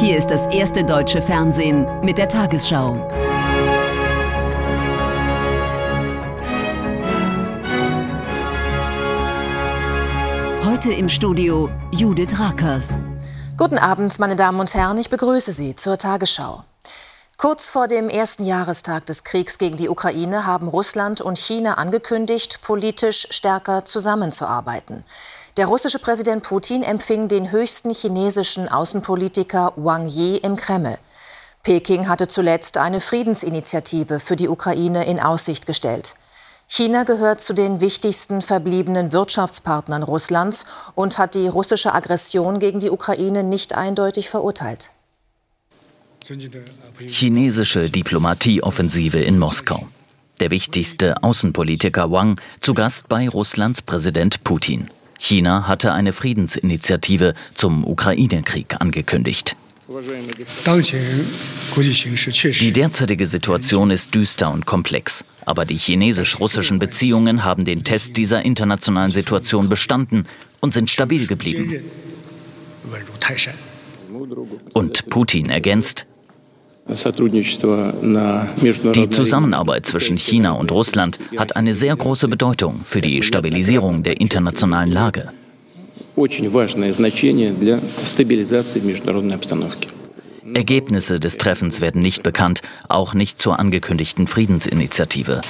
[0.00, 3.06] Hier ist das erste deutsche Fernsehen mit der Tagesschau.
[10.64, 12.98] Heute im Studio Judith Rakers.
[13.58, 16.64] Guten Abend, meine Damen und Herren, ich begrüße Sie zur Tagesschau.
[17.36, 22.60] Kurz vor dem ersten Jahrestag des Kriegs gegen die Ukraine haben Russland und China angekündigt,
[22.62, 25.04] politisch stärker zusammenzuarbeiten.
[25.60, 30.96] Der russische Präsident Putin empfing den höchsten chinesischen Außenpolitiker Wang Yi im Kreml.
[31.64, 36.14] Peking hatte zuletzt eine Friedensinitiative für die Ukraine in Aussicht gestellt.
[36.66, 42.88] China gehört zu den wichtigsten verbliebenen Wirtschaftspartnern Russlands und hat die russische Aggression gegen die
[42.88, 44.88] Ukraine nicht eindeutig verurteilt.
[47.06, 49.86] Chinesische Diplomatieoffensive in Moskau.
[50.38, 54.88] Der wichtigste Außenpolitiker Wang zu Gast bei Russlands Präsident Putin.
[55.20, 59.54] China hatte eine Friedensinitiative zum Ukraine-Krieg angekündigt.
[62.60, 65.24] Die derzeitige Situation ist düster und komplex.
[65.44, 70.26] Aber die chinesisch-russischen Beziehungen haben den Test dieser internationalen Situation bestanden
[70.60, 71.82] und sind stabil geblieben.
[74.72, 76.06] Und Putin ergänzt,
[78.94, 84.20] die Zusammenarbeit zwischen China und Russland hat eine sehr große Bedeutung für die Stabilisierung der
[84.20, 85.30] internationalen Lage.
[90.54, 95.40] Ergebnisse des Treffens werden nicht bekannt, auch nicht zur angekündigten Friedensinitiative.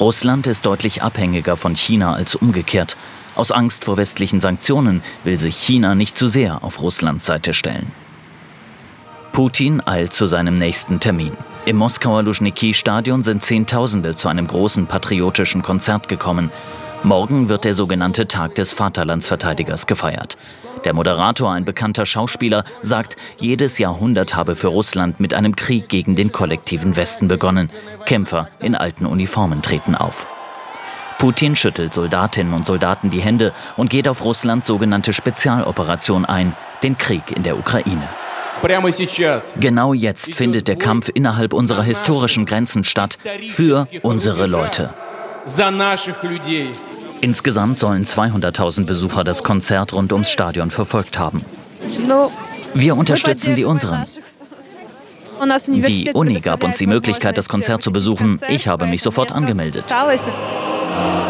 [0.00, 2.96] Russland ist deutlich abhängiger von China als umgekehrt.
[3.36, 8.03] Aus Angst vor westlichen Sanktionen will sich China nicht zu sehr auf Russlands Seite stellen.
[9.34, 11.32] Putin eilt zu seinem nächsten Termin.
[11.66, 16.52] Im Moskauer Luschniki-Stadion sind Zehntausende zu einem großen patriotischen Konzert gekommen.
[17.02, 20.36] Morgen wird der sogenannte Tag des Vaterlandsverteidigers gefeiert.
[20.84, 26.14] Der Moderator, ein bekannter Schauspieler, sagt, jedes Jahrhundert habe für Russland mit einem Krieg gegen
[26.14, 27.70] den kollektiven Westen begonnen.
[28.06, 30.28] Kämpfer in alten Uniformen treten auf.
[31.18, 36.54] Putin schüttelt Soldatinnen und Soldaten die Hände und geht auf Russlands sogenannte Spezialoperation ein,
[36.84, 38.08] den Krieg in der Ukraine.
[39.60, 43.18] Genau jetzt findet der Kampf innerhalb unserer historischen Grenzen statt
[43.50, 44.94] für unsere Leute.
[47.20, 51.44] Insgesamt sollen 200.000 Besucher das Konzert rund ums Stadion verfolgt haben.
[52.74, 54.04] Wir unterstützen die unseren.
[55.66, 58.40] Die Uni gab uns die Möglichkeit, das Konzert zu besuchen.
[58.48, 59.84] Ich habe mich sofort angemeldet.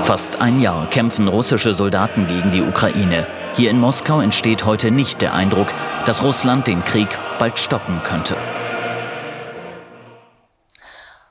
[0.05, 3.27] Fast ein Jahr kämpfen russische Soldaten gegen die Ukraine.
[3.57, 5.69] Hier in Moskau entsteht heute nicht der Eindruck,
[6.07, 8.37] dass Russland den Krieg bald stoppen könnte.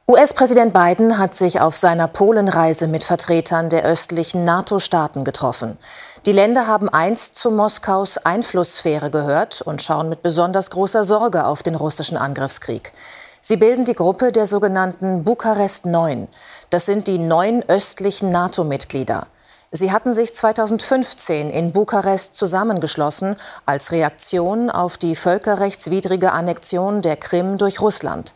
[0.08, 5.78] US-Präsident Biden hat sich auf seiner Polenreise mit Vertretern der östlichen NATO-Staaten getroffen.
[6.26, 11.62] Die Länder haben einst zu Moskaus Einflusssphäre gehört und schauen mit besonders großer Sorge auf
[11.62, 12.94] den russischen Angriffskrieg.
[13.42, 16.30] Sie bilden die Gruppe der sogenannten Bukarest 9.
[16.70, 19.28] Das sind die neun östlichen NATO-Mitglieder.
[19.76, 23.36] Sie hatten sich 2015 in Bukarest zusammengeschlossen
[23.66, 28.36] als Reaktion auf die völkerrechtswidrige Annexion der Krim durch Russland.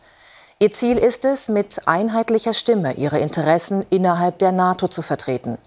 [0.58, 5.58] Ihr Ziel ist es, mit einheitlicher Stimme ihre Interessen innerhalb der NATO zu vertreten.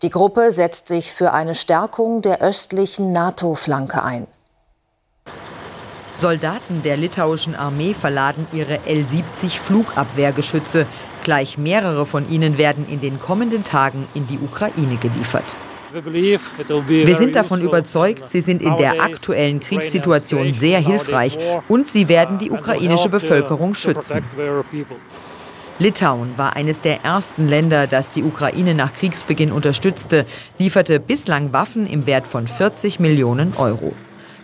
[0.00, 4.26] Die Gruppe setzt sich für eine Stärkung der östlichen NATO-Flanke ein.
[6.16, 10.86] Soldaten der litauischen Armee verladen ihre L-70 Flugabwehrgeschütze.
[11.22, 15.44] Gleich mehrere von ihnen werden in den kommenden Tagen in die Ukraine geliefert.
[15.92, 21.38] Wir sind davon überzeugt, sie sind in der aktuellen Kriegssituation sehr hilfreich
[21.68, 24.22] und sie werden die ukrainische Bevölkerung schützen.
[25.78, 30.26] Litauen war eines der ersten Länder, das die Ukraine nach Kriegsbeginn unterstützte,
[30.58, 33.92] lieferte bislang Waffen im Wert von 40 Millionen Euro.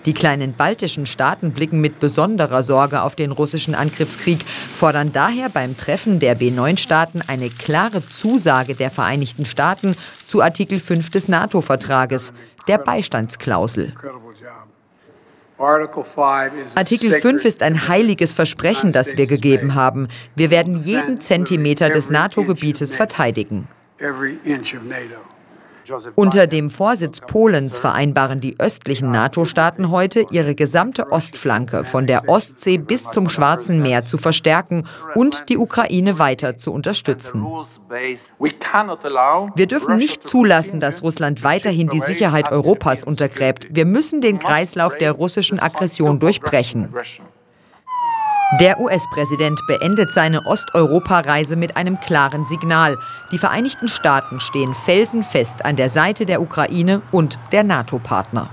[0.05, 4.45] Die kleinen baltischen Staaten blicken mit besonderer Sorge auf den russischen Angriffskrieg,
[4.75, 11.11] fordern daher beim Treffen der B9-Staaten eine klare Zusage der Vereinigten Staaten zu Artikel 5
[11.11, 12.33] des NATO-Vertrages,
[12.69, 13.93] der Beistandsklausel.
[16.77, 20.07] Artikel 5 ist ein heiliges Versprechen, das wir gegeben haben.
[20.37, 23.67] Wir werden jeden Zentimeter des NATO-Gebietes verteidigen.
[26.15, 32.79] Unter dem Vorsitz Polens vereinbaren die östlichen NATO-Staaten heute, ihre gesamte Ostflanke von der Ostsee
[32.79, 37.43] bis zum Schwarzen Meer zu verstärken und die Ukraine weiter zu unterstützen.
[39.55, 43.69] Wir dürfen nicht zulassen, dass Russland weiterhin die Sicherheit Europas untergräbt.
[43.71, 46.89] Wir müssen den Kreislauf der russischen Aggression durchbrechen.
[48.53, 52.97] Der US-Präsident beendet seine Osteuropa-Reise mit einem klaren Signal.
[53.31, 58.49] Die Vereinigten Staaten stehen felsenfest an der Seite der Ukraine und der NATO-Partner.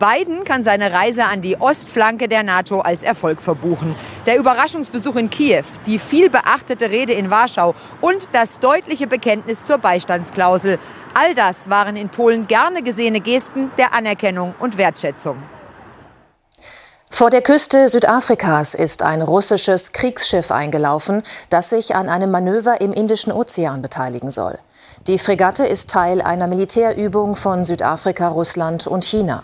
[0.00, 3.94] Biden kann seine Reise an die Ostflanke der NATO als Erfolg verbuchen.
[4.26, 9.78] Der Überraschungsbesuch in Kiew, die viel beachtete Rede in Warschau und das deutliche Bekenntnis zur
[9.78, 10.80] Beistandsklausel.
[11.14, 15.36] All das waren in Polen gerne gesehene Gesten der Anerkennung und Wertschätzung.
[17.14, 22.94] Vor der Küste Südafrikas ist ein russisches Kriegsschiff eingelaufen, das sich an einem Manöver im
[22.94, 24.58] Indischen Ozean beteiligen soll.
[25.06, 29.42] Die Fregatte ist Teil einer Militärübung von Südafrika, Russland und China.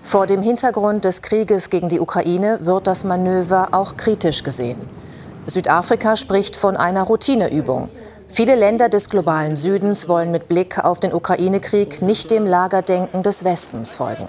[0.00, 4.88] Vor dem Hintergrund des Krieges gegen die Ukraine wird das Manöver auch kritisch gesehen.
[5.44, 7.90] Südafrika spricht von einer Routineübung.
[8.26, 13.44] Viele Länder des globalen Südens wollen mit Blick auf den Ukraine-Krieg nicht dem Lagerdenken des
[13.44, 14.28] Westens folgen.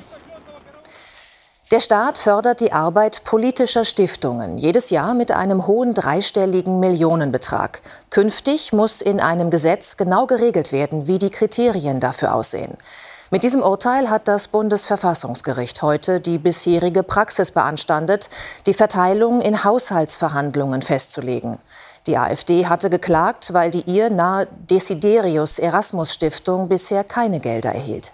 [1.72, 7.82] Der Staat fördert die Arbeit politischer Stiftungen jedes Jahr mit einem hohen dreistelligen Millionenbetrag.
[8.10, 12.78] Künftig muss in einem Gesetz genau geregelt werden, wie die Kriterien dafür aussehen.
[13.32, 18.30] Mit diesem Urteil hat das Bundesverfassungsgericht heute die bisherige Praxis beanstandet,
[18.68, 21.58] die Verteilung in Haushaltsverhandlungen festzulegen.
[22.06, 28.12] Die AfD hatte geklagt, weil die ihr nahe Desiderius Erasmus Stiftung bisher keine Gelder erhielt.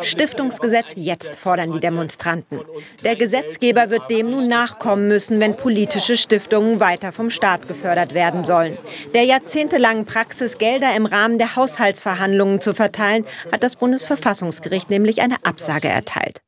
[0.00, 2.60] Stiftungsgesetz jetzt fordern die Demonstranten.
[3.04, 8.44] Der Gesetzgeber wird dem nun nachkommen müssen, wenn politische Stiftungen weiter vom Staat gefördert werden
[8.44, 8.78] sollen.
[9.12, 15.36] Der jahrzehntelangen Praxis, Gelder im Rahmen der Haushaltsverhandlungen zu verteilen, hat das Bundesverfassungsgericht nämlich eine
[15.44, 16.40] Absage erteilt.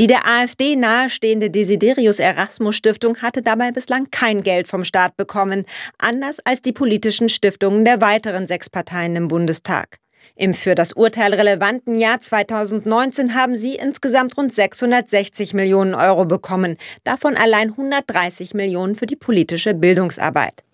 [0.00, 5.64] Die der AfD nahestehende Desiderius Erasmus Stiftung hatte dabei bislang kein Geld vom Staat bekommen,
[5.96, 10.01] anders als die politischen Stiftungen der weiteren sechs Parteien im Bundestag.
[10.34, 16.78] Im für das Urteil relevanten Jahr 2019 haben sie insgesamt rund 660 Millionen Euro bekommen,
[17.04, 20.64] davon allein 130 Millionen für die politische Bildungsarbeit.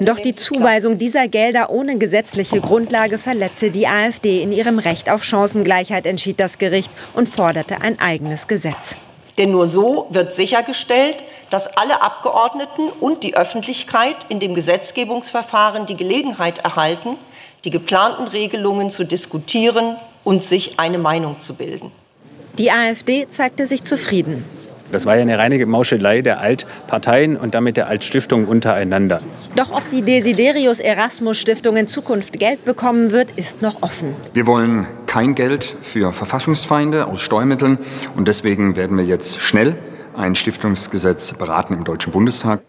[0.00, 5.22] Doch die Zuweisung dieser Gelder ohne gesetzliche Grundlage verletze die AfD in ihrem Recht auf
[5.24, 8.98] Chancengleichheit, entschied das Gericht und forderte ein eigenes Gesetz.
[9.38, 15.96] Denn nur so wird sichergestellt, dass alle Abgeordneten und die Öffentlichkeit in dem Gesetzgebungsverfahren die
[15.96, 17.16] Gelegenheit erhalten,
[17.64, 21.92] die geplanten Regelungen zu diskutieren und sich eine Meinung zu bilden.
[22.58, 24.44] Die AfD zeigte sich zufrieden.
[24.92, 29.20] Das war ja eine reine Mauschelei der Altparteien und damit der Altstiftungen untereinander.
[29.56, 34.14] Doch ob die Desiderius Erasmus Stiftung in Zukunft Geld bekommen wird, ist noch offen.
[34.32, 37.78] Wir wollen kein Geld für Verfassungsfeinde aus Steuermitteln
[38.16, 39.76] und deswegen werden wir jetzt schnell
[40.16, 42.60] ein Stiftungsgesetz beraten im Deutschen Bundestag.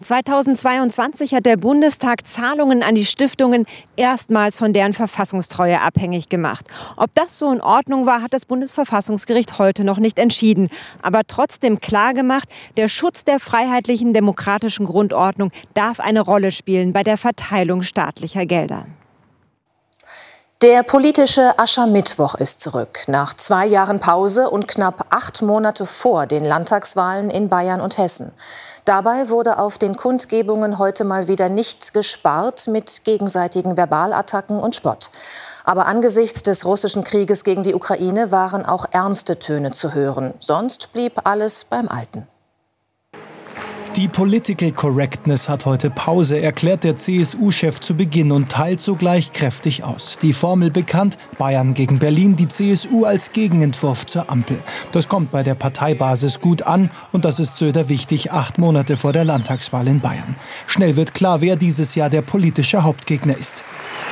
[0.00, 3.66] 2022 hat der Bundestag Zahlungen an die Stiftungen
[3.96, 6.66] erstmals von deren Verfassungstreue abhängig gemacht.
[6.96, 10.68] Ob das so in Ordnung war, hat das Bundesverfassungsgericht heute noch nicht entschieden.
[11.02, 17.16] Aber trotzdem klargemacht, der Schutz der freiheitlichen demokratischen Grundordnung darf eine Rolle spielen bei der
[17.16, 18.86] Verteilung staatlicher Gelder.
[20.60, 23.04] Der politische Aschermittwoch ist zurück.
[23.06, 28.32] Nach zwei Jahren Pause und knapp acht Monate vor den Landtagswahlen in Bayern und Hessen.
[28.84, 35.12] Dabei wurde auf den Kundgebungen heute mal wieder nicht gespart mit gegenseitigen Verbalattacken und Spott.
[35.62, 40.34] Aber angesichts des russischen Krieges gegen die Ukraine waren auch ernste Töne zu hören.
[40.40, 42.26] Sonst blieb alles beim Alten.
[43.96, 49.82] Die Political Correctness hat heute Pause, erklärt der CSU-Chef zu Beginn und teilt sogleich kräftig
[49.82, 50.18] aus.
[50.22, 54.62] Die Formel bekannt, Bayern gegen Berlin, die CSU als Gegenentwurf zur Ampel.
[54.92, 59.12] Das kommt bei der Parteibasis gut an und das ist Söder wichtig, acht Monate vor
[59.12, 60.36] der Landtagswahl in Bayern.
[60.66, 63.64] Schnell wird klar, wer dieses Jahr der politische Hauptgegner ist.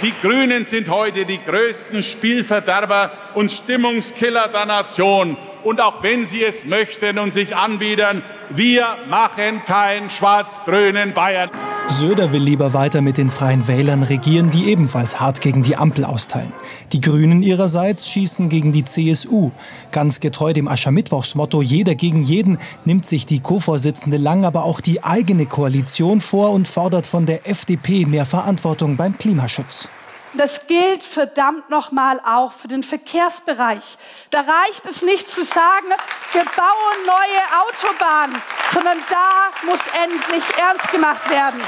[0.02, 5.36] Die Grünen sind heute die größten Spielverderber und Stimmungskiller der Nation.
[5.66, 11.50] Und auch wenn sie es möchten und sich anbiedern, wir machen keinen schwarz-grünen Bayern.
[11.88, 16.04] Söder will lieber weiter mit den Freien Wählern regieren, die ebenfalls hart gegen die Ampel
[16.04, 16.52] austeilen.
[16.92, 19.50] Die Grünen ihrerseits schießen gegen die CSU.
[19.90, 25.02] Ganz getreu dem Aschermittwochsmotto Jeder gegen jeden nimmt sich die Co-Vorsitzende Lang aber auch die
[25.02, 29.88] eigene Koalition vor und fordert von der FDP mehr Verantwortung beim Klimaschutz.
[30.34, 33.96] Das gilt verdammt nochmal auch für den Verkehrsbereich.
[34.30, 35.86] Da reicht es nicht zu sagen,
[36.32, 38.42] wir bauen neue Autobahnen,
[38.72, 41.60] sondern da muss endlich ernst gemacht werden.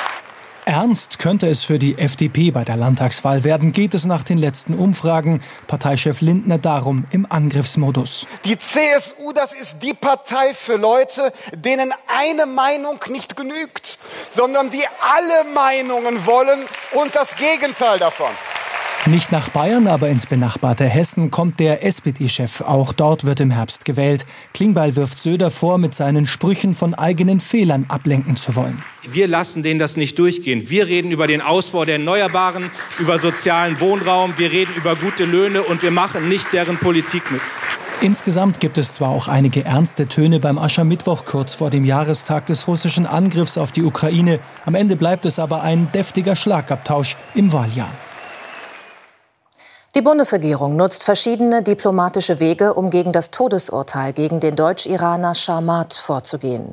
[0.68, 4.74] Ernst könnte es für die FDP bei der Landtagswahl werden, geht es nach den letzten
[4.74, 5.42] Umfragen.
[5.66, 8.26] Parteichef Lindner darum im Angriffsmodus.
[8.44, 13.98] Die CSU, das ist die Partei für Leute, denen eine Meinung nicht genügt,
[14.28, 18.32] sondern die alle Meinungen wollen und das Gegenteil davon.
[19.06, 22.60] Nicht nach Bayern, aber ins benachbarte Hessen kommt der SPD-Chef.
[22.60, 24.26] Auch dort wird im Herbst gewählt.
[24.52, 28.82] Klingbeil wirft Söder vor, mit seinen Sprüchen von eigenen Fehlern ablenken zu wollen.
[29.10, 30.68] Wir lassen denen das nicht durchgehen.
[30.68, 35.62] Wir reden über den Ausbau der Erneuerbaren, über sozialen Wohnraum, wir reden über gute Löhne
[35.62, 37.40] und wir machen nicht deren Politik mit.
[38.00, 42.68] Insgesamt gibt es zwar auch einige ernste Töne beim Aschermittwoch kurz vor dem Jahrestag des
[42.68, 44.38] russischen Angriffs auf die Ukraine.
[44.66, 47.90] Am Ende bleibt es aber ein deftiger Schlagabtausch im Wahljahr.
[49.98, 56.72] Die Bundesregierung nutzt verschiedene diplomatische Wege, um gegen das Todesurteil gegen den Deutsch-Iraner Sharmat vorzugehen.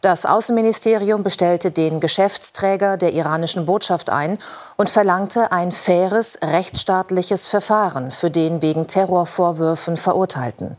[0.00, 4.38] Das Außenministerium bestellte den Geschäftsträger der iranischen Botschaft ein
[4.76, 10.76] und verlangte ein faires, rechtsstaatliches Verfahren für den wegen Terrorvorwürfen Verurteilten.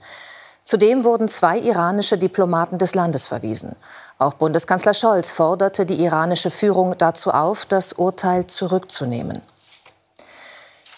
[0.64, 3.74] Zudem wurden zwei iranische Diplomaten des Landes verwiesen.
[4.20, 9.42] Auch Bundeskanzler Scholz forderte die iranische Führung dazu auf, das Urteil zurückzunehmen.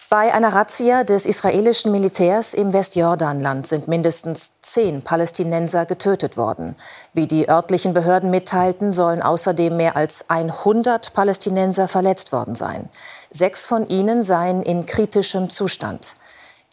[0.09, 6.77] Bei einer Razzia des israelischen Militärs im Westjordanland sind mindestens zehn Palästinenser getötet worden.
[7.11, 12.87] Wie die örtlichen Behörden mitteilten, sollen außerdem mehr als 100 Palästinenser verletzt worden sein.
[13.31, 16.15] Sechs von ihnen seien in kritischem Zustand.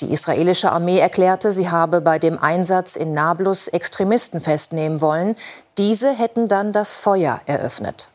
[0.00, 5.35] Die israelische Armee erklärte, sie habe bei dem Einsatz in Nablus Extremisten festnehmen wollen.
[5.76, 8.11] Diese hätten dann das Feuer eröffnet.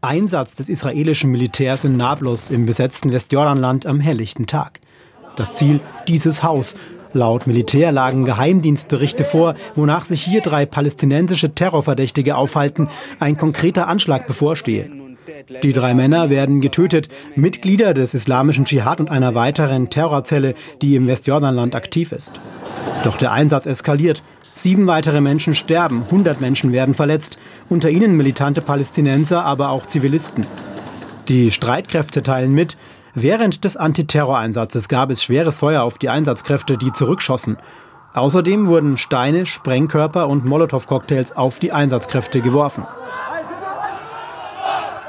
[0.00, 4.78] Einsatz des israelischen Militärs in Nablus im besetzten Westjordanland am helllichten Tag.
[5.34, 6.76] Das Ziel dieses Haus.
[7.12, 12.88] Laut Militär lagen Geheimdienstberichte vor, wonach sich hier drei palästinensische Terrorverdächtige aufhalten,
[13.18, 14.88] ein konkreter Anschlag bevorstehe.
[15.62, 21.06] Die drei Männer werden getötet, Mitglieder des islamischen Dschihad und einer weiteren Terrorzelle, die im
[21.08, 22.32] Westjordanland aktiv ist.
[23.04, 24.22] Doch der Einsatz eskaliert.
[24.58, 27.38] Sieben weitere Menschen sterben, 100 Menschen werden verletzt,
[27.68, 30.44] unter ihnen militante Palästinenser, aber auch Zivilisten.
[31.28, 32.76] Die Streitkräfte teilen mit,
[33.14, 37.56] während des Antiterroreinsatzes gab es schweres Feuer auf die Einsatzkräfte, die zurückschossen.
[38.14, 42.84] Außerdem wurden Steine, Sprengkörper und Molotow-Cocktails auf die Einsatzkräfte geworfen.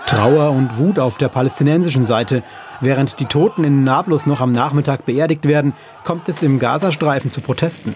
[0.05, 2.43] Trauer und Wut auf der palästinensischen Seite.
[2.81, 7.41] Während die Toten in Nablus noch am Nachmittag beerdigt werden, kommt es im Gazastreifen zu
[7.41, 7.95] Protesten.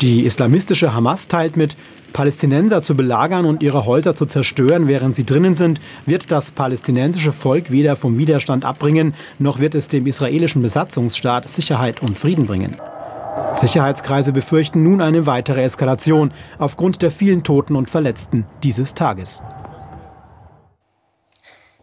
[0.00, 1.76] Die islamistische Hamas teilt mit,
[2.14, 7.32] Palästinenser zu belagern und ihre Häuser zu zerstören, während sie drinnen sind, wird das palästinensische
[7.32, 12.76] Volk weder vom Widerstand abbringen, noch wird es dem israelischen Besatzungsstaat Sicherheit und Frieden bringen.
[13.54, 19.42] Sicherheitskreise befürchten nun eine weitere Eskalation aufgrund der vielen Toten und Verletzten dieses Tages.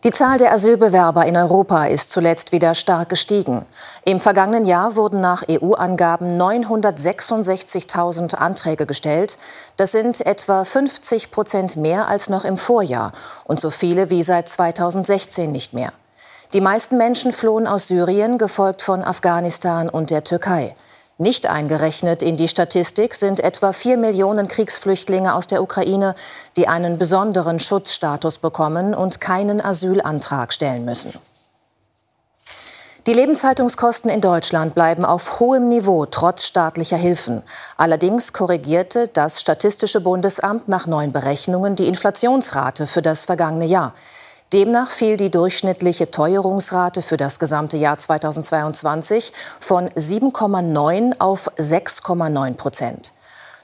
[0.08, 3.66] Die Zahl der Asylbewerber in Europa ist zuletzt wieder stark gestiegen.
[4.06, 9.38] Im vergangenen Jahr wurden nach EU-Angaben 966.000 Anträge gestellt.
[9.76, 13.12] Das sind etwa 50 Prozent mehr als noch im Vorjahr
[13.44, 15.92] und so viele wie seit 2016 nicht mehr.
[16.54, 20.74] Die meisten Menschen flohen aus Syrien, gefolgt von Afghanistan und der Türkei.
[21.20, 26.14] Nicht eingerechnet in die Statistik sind etwa vier Millionen Kriegsflüchtlinge aus der Ukraine,
[26.58, 31.14] die einen besonderen Schutzstatus bekommen und keinen Asylantrag stellen müssen.
[33.08, 37.42] Die Lebenshaltungskosten in Deutschland bleiben auf hohem Niveau trotz staatlicher Hilfen.
[37.78, 43.94] Allerdings korrigierte das Statistische Bundesamt nach neuen Berechnungen die Inflationsrate für das vergangene Jahr.
[44.54, 53.12] Demnach fiel die durchschnittliche Teuerungsrate für das gesamte Jahr 2022 von 7,9 auf 6,9 Prozent.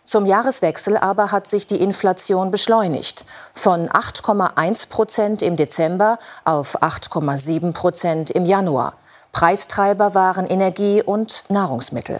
[0.03, 3.23] Zum Jahreswechsel aber hat sich die Inflation beschleunigt.
[3.53, 8.95] Von 8,1 Prozent im Dezember auf 8,7 Prozent im Januar.
[9.31, 12.19] Preistreiber waren Energie und Nahrungsmittel.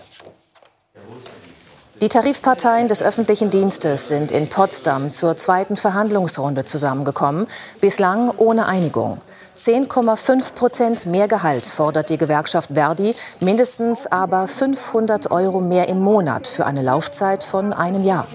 [2.03, 7.47] Die Tarifparteien des öffentlichen Dienstes sind in Potsdam zur zweiten Verhandlungsrunde zusammengekommen,
[7.79, 9.21] bislang ohne Einigung.
[9.55, 16.45] 10,5 Prozent mehr Gehalt fordert die Gewerkschaft Verdi, mindestens aber 500 Euro mehr im Monat
[16.45, 18.27] für eine Laufzeit von einem Jahr.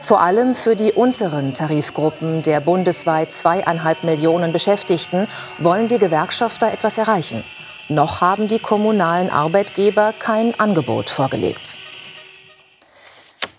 [0.00, 5.28] Vor allem für die unteren Tarifgruppen der bundesweit zweieinhalb Millionen Beschäftigten
[5.60, 7.44] wollen die Gewerkschafter etwas erreichen.
[7.88, 11.71] Noch haben die kommunalen Arbeitgeber kein Angebot vorgelegt.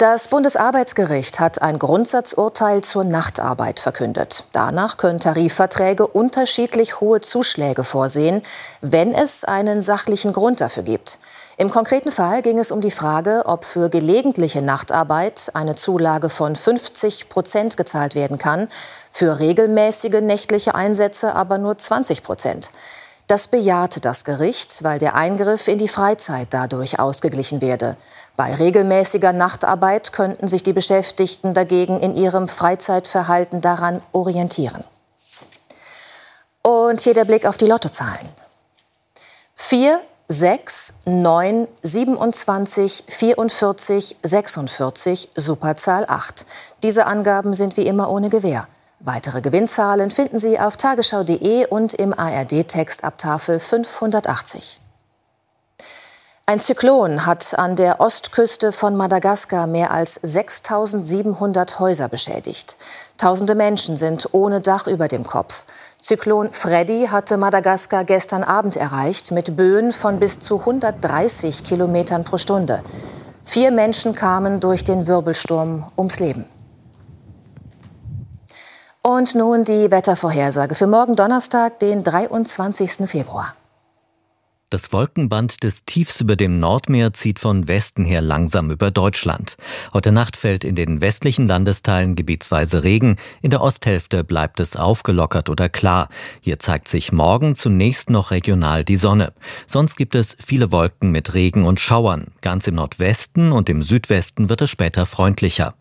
[0.03, 4.43] Das Bundesarbeitsgericht hat ein Grundsatzurteil zur Nachtarbeit verkündet.
[4.51, 8.41] Danach können Tarifverträge unterschiedlich hohe Zuschläge vorsehen,
[8.81, 11.19] wenn es einen sachlichen Grund dafür gibt.
[11.55, 16.57] Im konkreten Fall ging es um die Frage, ob für gelegentliche Nachtarbeit eine Zulage von
[16.57, 18.67] 50 Prozent gezahlt werden kann,
[19.09, 22.71] für regelmäßige nächtliche Einsätze aber nur 20 Prozent.
[23.33, 27.97] Das bejahte das Gericht, weil der Eingriff in die Freizeit dadurch ausgeglichen werde.
[28.35, 34.83] Bei regelmäßiger Nachtarbeit könnten sich die Beschäftigten dagegen in ihrem Freizeitverhalten daran orientieren.
[36.61, 38.29] Und hier der Blick auf die Lottozahlen.
[39.55, 46.45] 4, 6, 9, 27, 44, 46, Superzahl 8.
[46.83, 48.67] Diese Angaben sind wie immer ohne Gewähr.
[49.05, 54.79] Weitere Gewinnzahlen finden Sie auf tagesschau.de und im ARD-Text ab Tafel 580.
[56.45, 62.77] Ein Zyklon hat an der Ostküste von Madagaskar mehr als 6700 Häuser beschädigt.
[63.17, 65.65] Tausende Menschen sind ohne Dach über dem Kopf.
[65.99, 72.37] Zyklon Freddy hatte Madagaskar gestern Abend erreicht mit Böen von bis zu 130 Kilometern pro
[72.37, 72.81] Stunde.
[73.43, 76.45] Vier Menschen kamen durch den Wirbelsturm ums Leben.
[79.05, 83.05] Und nun die Wettervorhersage für morgen Donnerstag, den 23.
[83.05, 83.53] Februar.
[84.69, 89.57] Das Wolkenband des Tiefs über dem Nordmeer zieht von Westen her langsam über Deutschland.
[89.93, 95.49] Heute Nacht fällt in den westlichen Landesteilen gebietsweise Regen, in der Osthälfte bleibt es aufgelockert
[95.49, 96.07] oder klar.
[96.39, 99.33] Hier zeigt sich morgen zunächst noch regional die Sonne.
[99.67, 102.27] Sonst gibt es viele Wolken mit Regen und Schauern.
[102.39, 105.75] Ganz im Nordwesten und im Südwesten wird es später freundlicher.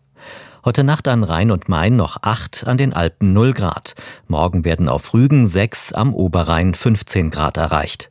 [0.65, 3.95] Heute Nacht an Rhein und Main noch 8, an den Alpen 0 Grad.
[4.29, 8.09] Morgen werden auf Rügen 6, am Oberrhein 15 Grad erreicht.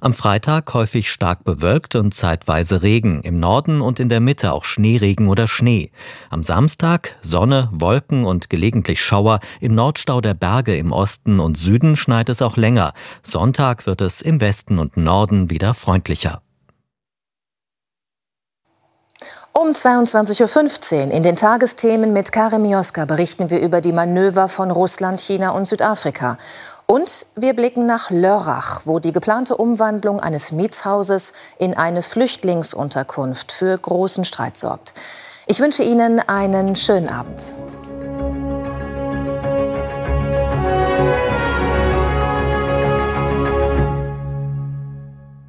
[0.00, 4.64] Am Freitag häufig stark bewölkt und zeitweise Regen, im Norden und in der Mitte auch
[4.64, 5.92] Schneeregen oder Schnee.
[6.28, 11.94] Am Samstag Sonne, Wolken und gelegentlich Schauer, im Nordstau der Berge im Osten und Süden
[11.94, 12.94] schneit es auch länger.
[13.22, 16.42] Sonntag wird es im Westen und Norden wieder freundlicher.
[19.58, 24.70] Um 22.15 Uhr in den Tagesthemen mit Karim Mioska berichten wir über die Manöver von
[24.70, 26.36] Russland, China und Südafrika.
[26.84, 33.78] Und wir blicken nach Lörrach, wo die geplante Umwandlung eines Mietshauses in eine Flüchtlingsunterkunft für
[33.78, 34.92] großen Streit sorgt.
[35.46, 37.56] Ich wünsche Ihnen einen schönen Abend.